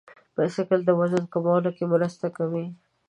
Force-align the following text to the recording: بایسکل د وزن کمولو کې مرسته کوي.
بایسکل 0.35 0.79
د 0.85 0.89
وزن 0.99 1.23
کمولو 1.33 1.69
کې 1.77 1.85
مرسته 1.93 2.27
کوي. 2.37 2.65